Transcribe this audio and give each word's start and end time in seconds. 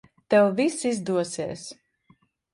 Tev 0.29 0.47
viss 0.59 0.79
izdosies. 0.91 1.67